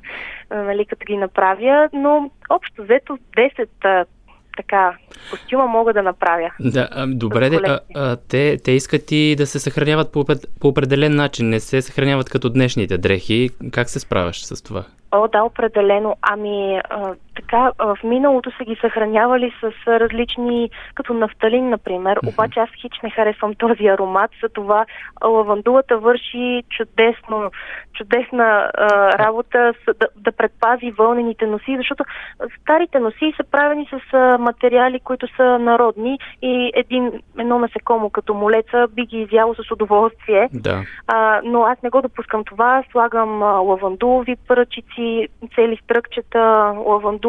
[0.50, 4.06] нали, като ги направя, но общо взето 10
[4.56, 4.96] така
[5.30, 6.50] костюма мога да направя.
[6.60, 10.24] Да, а, добре, а, а, те, те искат и да се съхраняват по,
[10.60, 13.50] по определен начин, не се съхраняват като днешните дрехи.
[13.72, 14.84] Как се справяш с това?
[15.12, 16.16] О, да, определено.
[16.22, 22.18] Ами, а, така, в миналото са ги съхранявали с различни, като нафталин, например.
[22.18, 22.32] Mm-hmm.
[22.32, 24.86] Обаче аз хич не харесвам този аромат, за това
[25.24, 27.50] лавандулата върши чудесно,
[27.94, 32.04] чудесна а, работа с, да, да предпази вълнените носи, защото
[32.60, 38.34] старите носи са правени с а, материали, които са народни и един, едно насекомо като
[38.34, 40.48] молеца би ги изяло с удоволствие.
[40.52, 40.82] Да.
[41.06, 42.82] А, но аз не го допускам това.
[42.90, 46.72] Слагам а, лавандулови пръчици, цели стръкчета,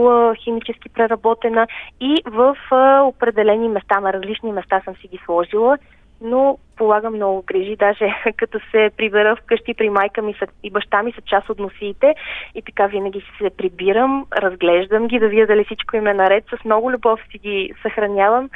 [0.02, 1.68] лавандула химически преработена
[2.00, 5.78] и в а, определени места, на различни места съм си ги сложила
[6.24, 7.76] но полагам много грижи.
[7.76, 11.60] Даже като се прибера вкъщи при майка ми са, и баща ми са част от
[11.60, 12.16] носиите
[12.56, 16.44] и така винаги се прибирам, разглеждам ги, да видя дали всичко им е наред.
[16.50, 18.50] С много любов си ги съхранявам.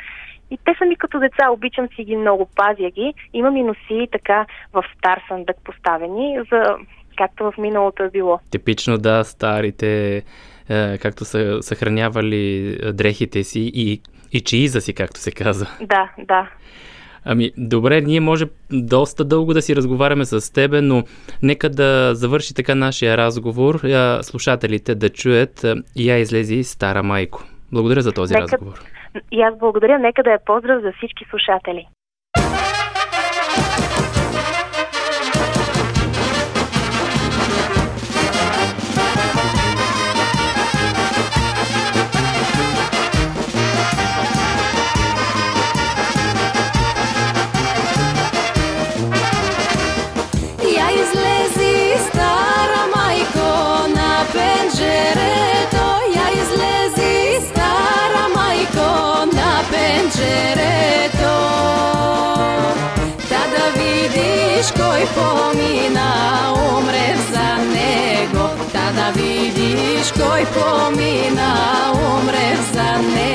[0.51, 3.13] И те са ми като деца, обичам си ги много, пазя ги.
[3.33, 6.75] Имам и носи така в стар съндък поставени, за
[7.17, 8.39] както в миналото е било.
[8.51, 10.23] Типично да, старите,
[10.69, 14.01] е, както са съхранявали дрехите си и,
[14.31, 15.67] и чииза си, както се казва.
[15.81, 16.49] Да, да.
[17.25, 21.03] Ами, добре, ние може доста дълго да си разговаряме с тебе, но
[21.43, 23.79] нека да завърши така нашия разговор,
[24.21, 25.65] слушателите да чуят
[25.95, 27.43] Я излези стара майко.
[27.71, 28.79] Благодаря за този нека, разговор.
[29.31, 29.99] И аз благодаря.
[29.99, 31.87] Нека да е поздрав за всички слушатели.
[70.05, 71.53] teškoj pomina
[71.93, 73.34] umre za ne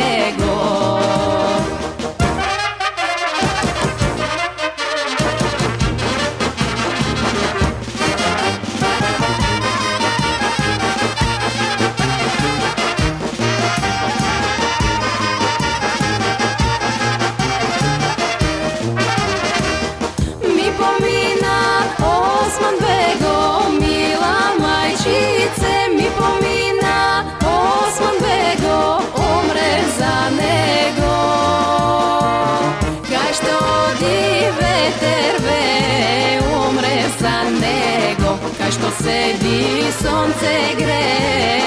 [39.91, 41.60] sonce greje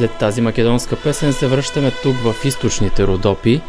[0.00, 3.60] След тази македонска песен се връщаме тук в източните Родопи.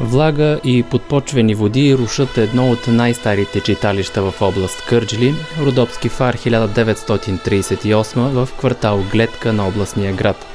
[0.00, 8.14] Влага и подпочвени води рушат едно от най-старите читалища в област Кърджли, Родопски фар 1938
[8.16, 10.46] в квартал Гледка на областния град.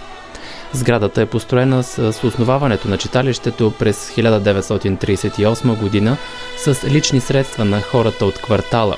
[0.73, 6.17] Сградата е построена с основаването на читалището през 1938 година
[6.57, 8.95] с лични средства на хората от квартала.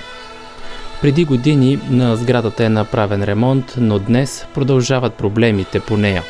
[1.02, 6.24] Преди години на сградата е направен ремонт, но днес продължават проблемите по нея.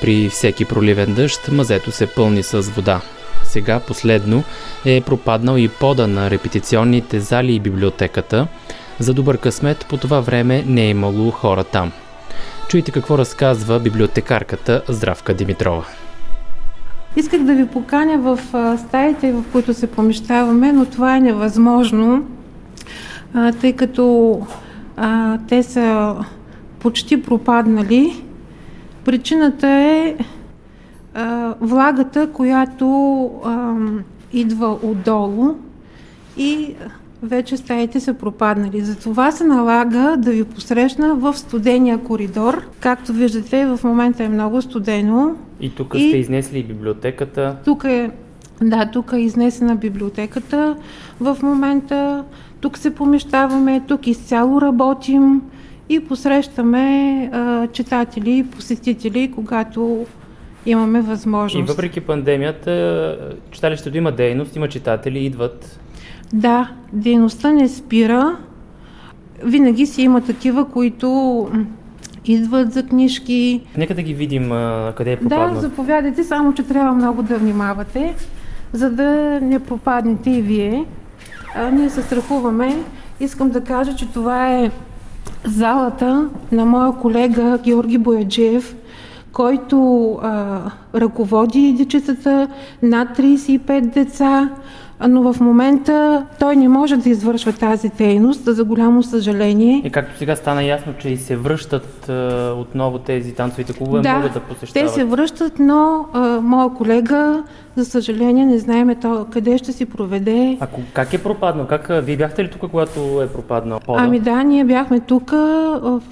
[0.00, 3.00] При всеки проливен дъжд мазето се пълни с вода.
[3.44, 4.44] Сега последно
[4.84, 8.46] е пропаднал и пода на репетиционните зали и библиотеката.
[8.98, 11.92] За добър късмет по това време не е имало хора там.
[12.68, 15.84] Чуйте какво разказва библиотекарката Здравка Димитрова.
[17.16, 18.38] Исках да ви поканя в
[18.78, 22.24] стаите, в които се помещаваме, но това е невъзможно,
[23.60, 24.40] тъй като
[24.96, 26.16] а, те са
[26.78, 28.22] почти пропаднали.
[29.04, 30.16] Причината е
[31.14, 32.86] а, влагата, която
[33.44, 33.74] а,
[34.32, 35.54] идва отдолу
[36.36, 36.74] и
[37.22, 38.80] вече стаите са пропаднали.
[38.80, 42.62] Затова се налага да ви посрещна в студения коридор.
[42.80, 45.36] Както виждате, в момента е много студено.
[45.60, 46.08] И тук и...
[46.08, 47.56] сте изнесли библиотеката.
[47.64, 48.10] Тук е,
[48.62, 50.76] да, тук е изнесена библиотеката
[51.20, 52.24] в момента.
[52.60, 55.42] Тук се помещаваме, тук изцяло работим
[55.88, 60.06] и посрещаме а, читатели и посетители, когато
[60.66, 61.68] имаме възможност.
[61.68, 63.18] И въпреки пандемията,
[63.50, 65.80] читалището има дейност, има читатели, идват
[66.32, 68.36] да, дейността не спира.
[69.44, 71.48] Винаги си има такива, които
[72.24, 73.60] идват за книжки.
[73.76, 75.54] Нека да ги видим а, къде е пропаднат.
[75.54, 78.14] Да, заповядайте, само че трябва много да внимавате,
[78.72, 80.84] за да не пропаднете и вие.
[81.56, 82.76] А, ние се страхуваме.
[83.20, 84.70] Искам да кажа, че това е
[85.44, 88.76] залата на моя колега Георги Бояджиев,
[89.32, 90.60] който а,
[90.94, 92.48] ръководи дечицата
[92.82, 94.50] над 35 деца,
[95.08, 99.82] но в момента той не може да извършва тази дейност, за голямо съжаление.
[99.84, 104.14] И както сега стана ясно, че и се връщат а, отново тези танцовите клубове, да,
[104.14, 104.88] могат да посещават.
[104.88, 107.42] те се връщат, но а, моя колега,
[107.76, 110.58] за съжаление, не знаеме то, къде ще си проведе.
[110.60, 111.66] А как е пропаднал?
[111.66, 114.02] Как, вие бяхте ли тук, когато е пропаднал пода?
[114.02, 115.32] Ами да, ние бяхме тук.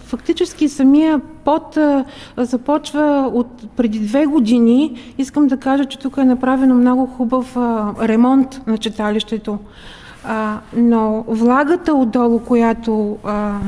[0.07, 2.05] Фактически самия под а,
[2.37, 4.97] започва от преди две години.
[5.19, 7.57] Искам да кажа, че тук е направено много хубав
[8.03, 9.59] ремонт на читалището.
[10.25, 13.59] А, но влагата отдолу, която а,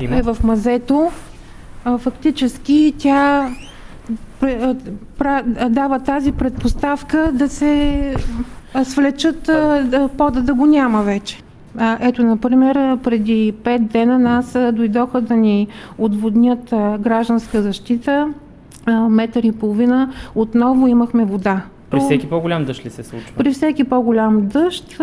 [0.00, 1.10] е в мазето,
[1.84, 3.50] а, фактически тя
[5.68, 8.14] дава тази предпоставка да се
[8.84, 11.42] свлечат, да, пода да го няма вече.
[12.00, 15.68] Ето, например, преди 5 дена нас дойдоха да ни
[15.98, 16.64] отводнят
[17.00, 18.28] гражданска защита,
[19.08, 21.62] метър и половина, отново имахме вода.
[21.90, 23.32] При всеки по-голям дъжд ли се случва?
[23.36, 25.00] При всеки по-голям дъжд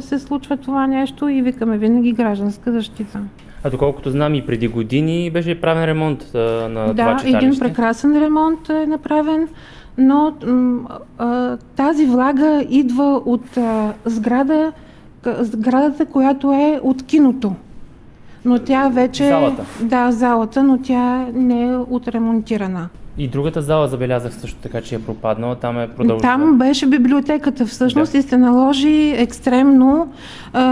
[0.00, 3.20] се случва това нещо и викаме винаги гражданска защита.
[3.64, 7.46] А доколкото знам и преди години беше правен ремонт а, на да, това читалище.
[7.46, 9.48] един прекрасен ремонт е направен,
[9.98, 10.34] но
[11.18, 14.72] а, тази влага идва от а, сграда,
[15.40, 17.54] сградата, която е от киното.
[18.44, 19.28] Но тя вече...
[19.28, 19.64] Залата?
[19.82, 22.88] Да, залата, но тя не е отремонтирана.
[23.18, 25.56] И другата зала забелязах също така, че е пропаднала.
[25.56, 26.20] Там е продължила.
[26.20, 28.18] Там беше библиотеката всъщност да.
[28.18, 30.12] и се наложи екстремно
[30.52, 30.62] а,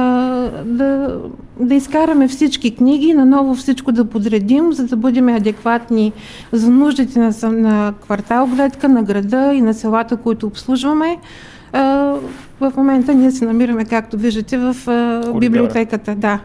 [0.64, 1.18] да,
[1.60, 6.12] да изкараме всички книги, наново всичко да подредим, за да бъдем адекватни
[6.52, 11.16] за нуждите на, на квартал гледка, на града и на селата, които обслужваме.
[11.72, 11.82] А,
[12.60, 16.14] в момента ние се намираме, както виждате, в а, библиотеката.
[16.14, 16.40] Да.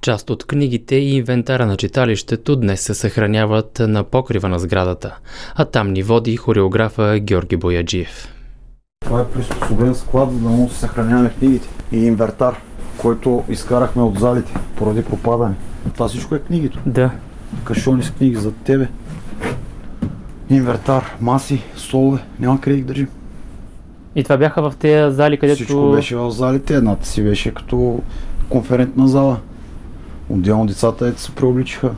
[0.00, 5.18] Част от книгите и инвентара на читалището днес се съхраняват на покрива на сградата,
[5.54, 8.34] а там ни води хореографа Георги Бояджиев.
[9.04, 12.60] Това е приспособен склад, за да може да съхраняваме книгите и инвентар,
[12.98, 15.54] който изкарахме от залите поради пропадане.
[15.94, 16.78] Това всичко е книгите.
[16.86, 17.10] Да.
[17.64, 18.88] Кашони с книги за тебе.
[20.50, 23.08] Инвентар, маси, столове, няма къде ги държим.
[24.14, 25.56] И това бяха в тези зали, където...
[25.56, 28.02] Всичко беше в залите, едната си беше като
[28.48, 29.36] конферентна зала.
[30.30, 31.90] Отделно децата ето се преобличиха.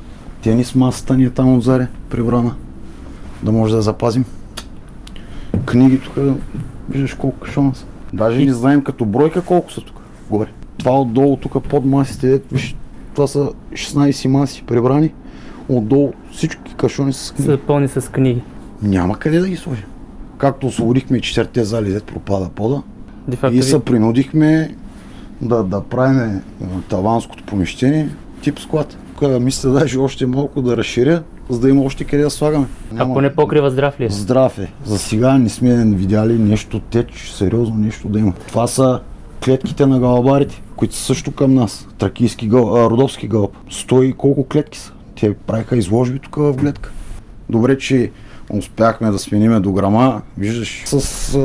[0.43, 2.55] Тенис масата ни е там отзаре, прибрана.
[3.43, 4.25] Да може да я запазим.
[5.67, 6.15] Книги тук,
[6.91, 7.85] виждаш колко кашона са.
[8.13, 9.97] Даже не знаем като бройка колко са тук.
[10.31, 10.49] Горе.
[10.79, 12.77] Това отдолу тук под масите, виж,
[13.15, 15.13] това са 16 маси прибрани.
[15.69, 17.51] Отдолу всички кашони са с книги.
[17.53, 18.43] Са пълни с книги.
[18.83, 19.85] Няма къде да ги сложим.
[20.39, 22.83] Както освободихме четирите зали, дет пропада пода.
[23.29, 24.75] Де и се принудихме
[25.43, 26.43] да, да правим
[26.89, 28.09] таванското помещение
[28.43, 28.97] тип склад.
[29.19, 32.67] Тук мисля даже още малко да разширя, за да има още къде да слагаме.
[32.93, 33.11] Няма...
[33.11, 34.11] Ако не покрива здрав ли е?
[34.11, 34.73] Здрав е.
[34.85, 38.33] За сега не сме видяли нещо теч, сериозно нещо да има.
[38.49, 39.01] Това са
[39.45, 41.89] клетките на галабарите, които са също към нас.
[41.99, 43.57] Тракийски гъл, а, родовски гълб.
[43.71, 44.93] Стои колко клетки са.
[45.21, 46.91] Те правиха изложби тук в гледка.
[47.51, 48.11] Добре, че
[48.51, 51.01] успяхме да смениме до грама, виждаш, с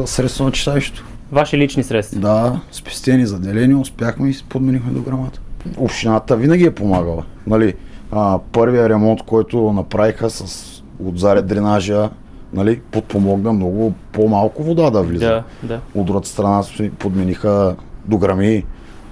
[0.07, 1.05] средства на читалището.
[1.31, 2.19] Ваши лични средства?
[2.19, 5.41] Да, спестени, заделени, успяхме и подменихме до грамата.
[5.77, 7.23] Общината винаги е помагала.
[7.47, 7.73] Нали,
[8.11, 10.63] а, първия ремонт, който направиха с
[11.05, 12.09] отзаря дренажа,
[12.53, 15.25] нали, подпомогна много по-малко вода да влиза.
[15.25, 15.79] Да, да.
[15.95, 16.63] От другата страна
[16.99, 17.75] подмениха
[18.05, 18.63] до грами,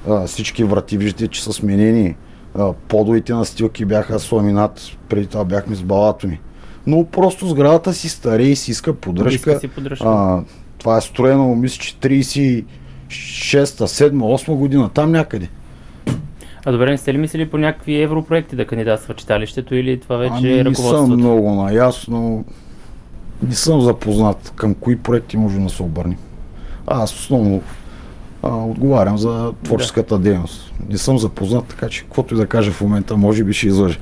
[0.10, 2.16] а, всички врати виждате, че са сменени.
[2.58, 6.40] А, подовите на стилки бяха с ламинат, преди това бяхме с балатоми.
[6.88, 9.52] Но просто сградата си старе и си иска поддръжка.
[9.52, 10.08] Иска си поддръжка.
[10.08, 10.44] А,
[10.86, 15.50] това е строено, мисля, че 36-та, 7 8 година, там някъде.
[16.66, 20.34] А добре, не сте ли мислили по някакви европроекти да кандидатства читалището или това вече
[20.38, 21.02] ами, е ръководството?
[21.02, 22.46] Не съм много наясно.
[23.48, 26.18] Не съм запознат към кои проекти може да се обърнем.
[26.88, 27.62] Аз основно
[28.44, 30.24] а, отговарям за творческата да.
[30.30, 30.74] дейност.
[30.90, 34.00] Не съм запознат, така че каквото и да кажа в момента, може би ще излъжа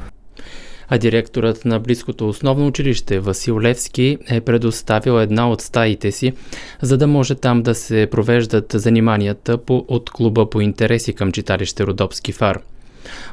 [0.93, 6.33] а директорът на близкото основно училище Васил Левски е предоставил една от стаите си,
[6.81, 11.83] за да може там да се провеждат заниманията по, от клуба по интереси към читалище
[11.83, 12.59] Родопски фар.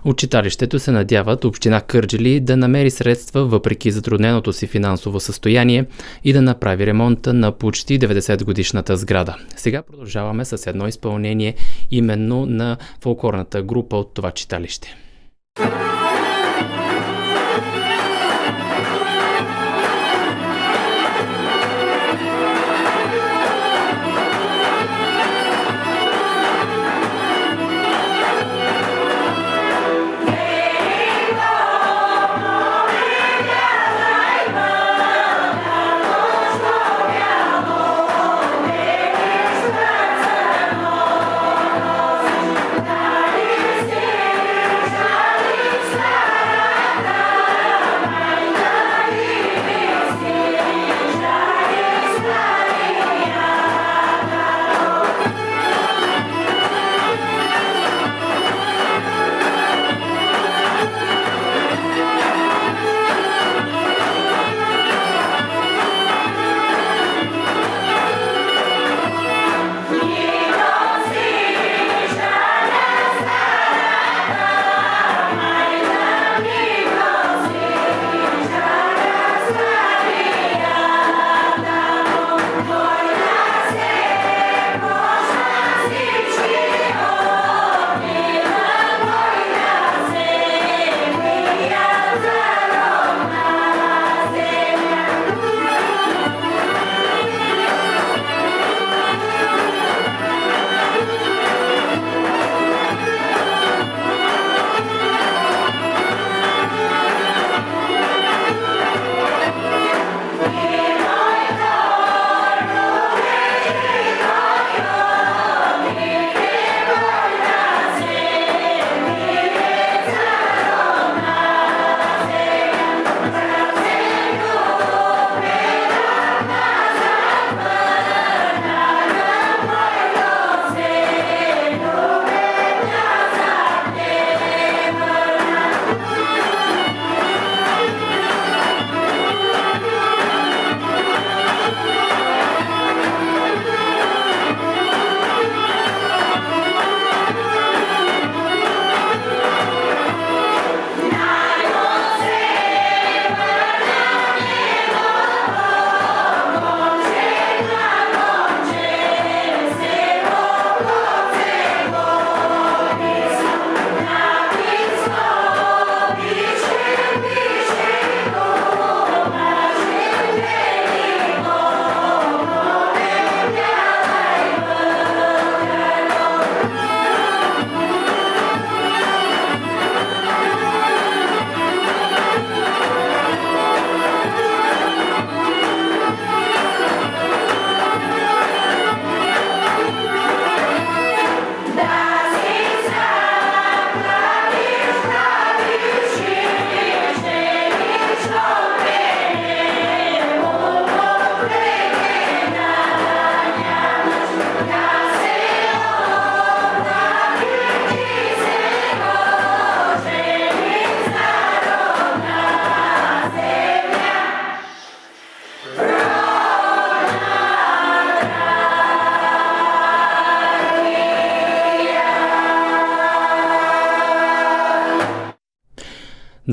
[0.05, 5.85] От читалището се надяват Община Кърджели да намери средства въпреки затрудненото си финансово състояние
[6.25, 9.37] и да направи ремонта на почти 90 годишната сграда.
[9.57, 11.55] Сега продължаваме с едно изпълнение
[11.91, 14.97] именно на фолклорната група от това читалище.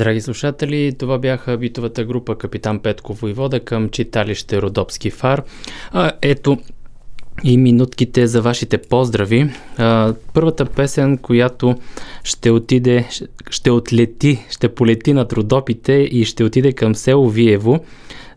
[0.08, 5.44] Драги слушатели, това бяха битовата група Капитан Петко Войвода към читалище Родопски фар.
[5.92, 6.58] А, ето
[7.44, 9.50] и минутките за вашите поздрави.
[9.78, 11.76] А, първата песен, която
[12.24, 13.08] ще отиде,
[13.50, 17.80] ще отлети, ще полети над Родопите и ще отиде към село Виево,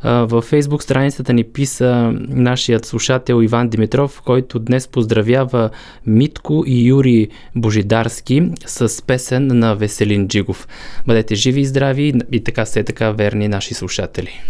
[0.04, 5.70] във фейсбук страницата ни писа нашият слушател Иван Димитров, който днес поздравява
[6.06, 10.68] Митко и Юрий Божидарски с песен на Веселин Джигов.
[11.06, 14.40] Бъдете живи и здрави и така се така верни наши слушатели.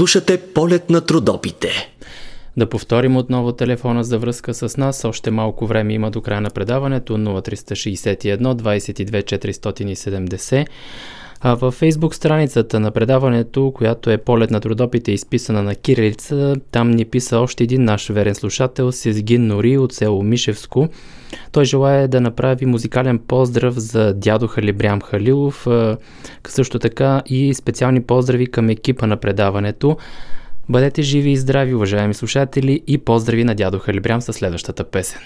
[0.00, 1.92] Слушате полет на трудопите.
[2.56, 5.04] Да повторим отново телефона за връзка с нас.
[5.04, 10.66] Още малко време има до края на предаването 0361 22 470.
[11.42, 16.90] А във фейсбук страницата на предаването, която е полет на трудопите, изписана на кирилица, там
[16.90, 20.88] ни писа още един наш верен слушател, Сезгин Нори от село Мишевско.
[21.52, 25.66] Той желая да направи музикален поздрав за дядо Халибрям Халилов,
[26.48, 29.96] също така и специални поздрави към екипа на предаването.
[30.68, 35.20] Бъдете живи и здрави, уважаеми слушатели, и поздрави на дядо Халибрям със следващата песен.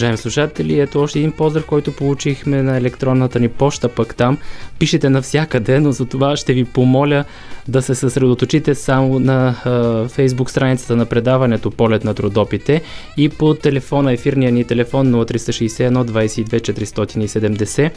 [0.00, 4.38] Уважаеми слушатели, ето още един поздрав, който получихме на електронната ни поща, пък там.
[4.78, 7.24] Пишете навсякъде, но за това ще ви помоля
[7.68, 9.54] да се съсредоточите само на
[10.08, 12.82] фейсбук страницата на предаването Полет на трудопите
[13.16, 17.90] и по телефона, ефирния ни телефон 0361 22 470.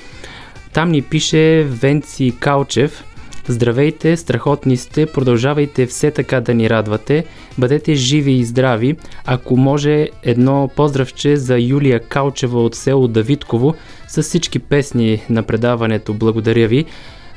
[0.74, 3.04] Там ни пише Венци Калчев–
[3.48, 7.26] Здравейте, страхотни сте, продължавайте все така да ни радвате,
[7.57, 8.95] бъдете живи и здрави.
[9.26, 13.76] Ако може едно поздравче за Юлия Калчева от село Давидково
[14.07, 16.14] с всички песни на предаването.
[16.14, 16.86] Благодаря ви.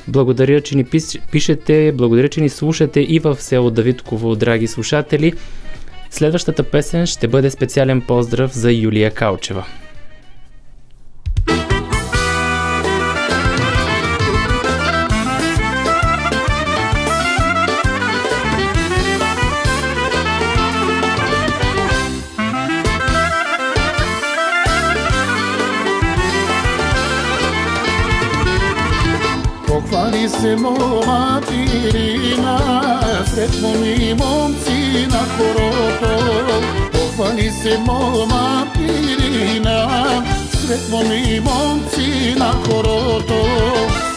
[0.09, 0.85] Благодаря, че ни
[1.33, 5.33] пишете, благодаря, че ни слушате и в село Давидково, драги слушатели.
[6.11, 9.67] Следващата песен ще бъде специален поздрав за Юлия Калчева.
[30.47, 32.55] Idemo matina,
[33.27, 36.63] sretno mi momci na horoto
[36.93, 40.23] Pohvali se moma pirina,
[40.55, 44.16] sretno mi momci na horoto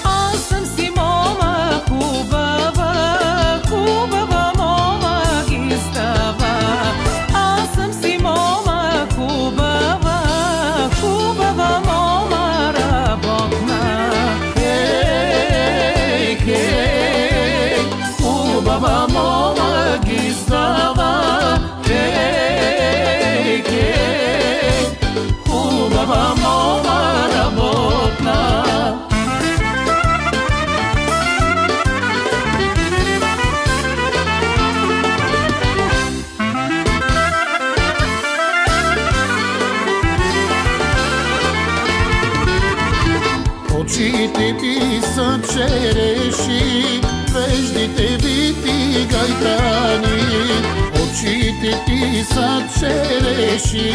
[51.19, 53.93] очите ти са череши,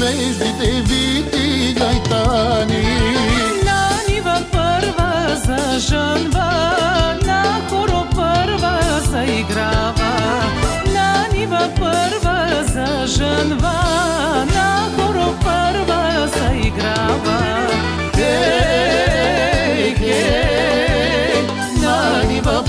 [0.00, 2.82] веждите вити гайтани.
[3.64, 6.74] На нива първа зажънва,
[7.26, 10.42] на хоро първа заиграва.
[10.94, 13.74] На нива първа зажънва,
[14.54, 17.68] на хоро първа заиграва.
[18.14, 21.42] Хей, хей,
[21.82, 22.62] на нива.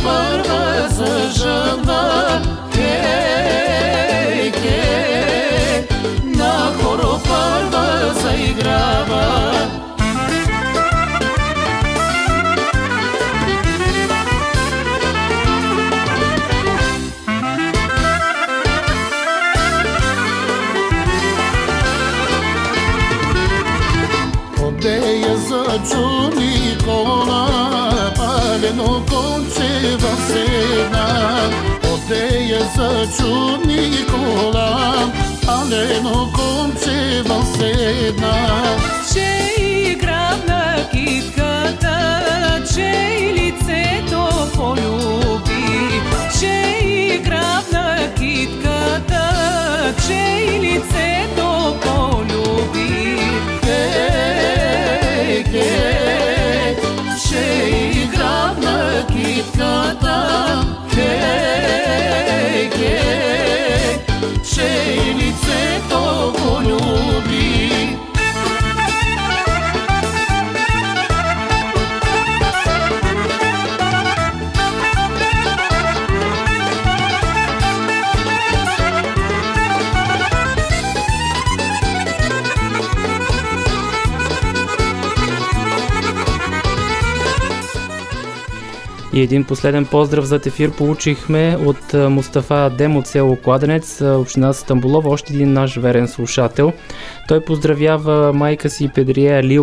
[29.98, 31.50] В седна.
[31.94, 35.12] Одея зачу Никола,
[35.46, 38.62] палено конче в седна.
[39.14, 39.30] Че
[39.60, 41.98] игра на китката,
[42.74, 46.02] че и лицето полюби.
[46.40, 49.24] Че игра на китката,
[50.08, 50.69] че и лицето
[89.20, 95.10] И един последен поздрав за ефир получихме от Мустафа Адем от село Кладенец, община Стамбулова,
[95.10, 96.74] още един наш верен слушател.
[97.28, 99.60] Той поздравява майка си Педрия Али,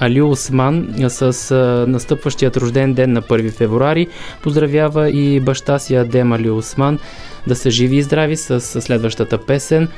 [0.00, 1.54] Али Осман с
[1.88, 4.06] настъпващият рожден ден на 1 февруари.
[4.42, 6.98] Поздравява и баща си Адем Али Осман
[7.46, 9.88] да са живи и здрави с следващата песен.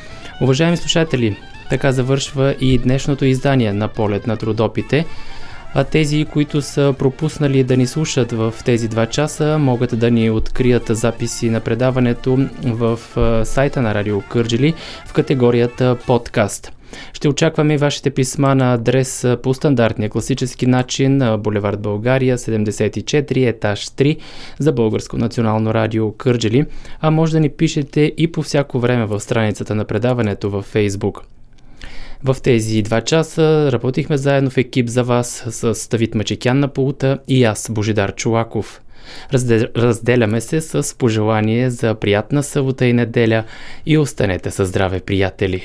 [0.41, 1.37] Уважаеми слушатели,
[1.71, 5.07] така завършва и днешното издание на Полет на трудопите.
[5.75, 10.31] А тези, които са пропуснали да ни слушат в тези два часа, могат да ни
[10.31, 12.99] открият записи на предаването в
[13.45, 14.75] сайта на Радио Кърджили
[15.07, 16.73] в категорията подкаст.
[17.13, 24.19] Ще очакваме вашите писма на адрес по стандартния класически начин Булевард България 74 етаж 3
[24.59, 26.67] за Българско национално радио Кърджели,
[27.01, 31.21] а може да ни пишете и по всяко време в страницата на предаването във Facebook.
[32.25, 37.19] В тези два часа работихме заедно в екип за вас с Давид Мачекян на Полута
[37.29, 38.81] и аз, Божидар Чулаков.
[39.33, 43.45] Разделяме се с пожелание за приятна събота и неделя
[43.87, 45.63] и останете със здраве, приятели!